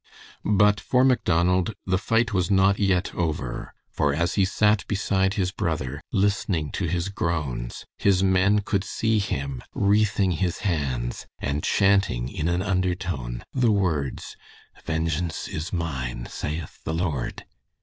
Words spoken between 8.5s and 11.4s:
could see him wreathing his hands